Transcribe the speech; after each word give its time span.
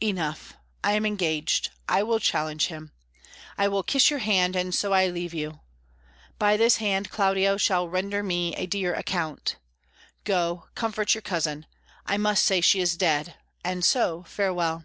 "Enough; 0.00 0.54
I 0.84 0.92
am 0.92 1.04
engaged. 1.04 1.70
I 1.88 2.04
will 2.04 2.20
challenge 2.20 2.66
him. 2.68 2.92
I 3.58 3.66
will 3.66 3.82
kiss 3.82 4.08
your 4.08 4.20
hand, 4.20 4.54
and 4.54 4.72
so 4.72 4.92
I 4.92 5.08
leave 5.08 5.34
you. 5.34 5.62
By 6.38 6.56
this 6.56 6.76
hand, 6.76 7.10
Claudio 7.10 7.56
shall 7.56 7.88
render 7.88 8.22
me 8.22 8.54
a 8.54 8.66
dear 8.66 8.94
account. 8.94 9.56
Go, 10.22 10.68
comfort 10.76 11.16
your 11.16 11.22
cousin. 11.22 11.66
I 12.06 12.18
must 12.18 12.44
say 12.44 12.60
she 12.60 12.78
is 12.78 12.96
dead. 12.96 13.34
And 13.64 13.84
so, 13.84 14.22
farewell." 14.28 14.84